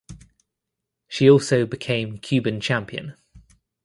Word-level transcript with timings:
She 1.07 1.29
also 1.29 1.67
became 1.67 2.17
Cuban 2.17 2.59
champion. 2.59 3.13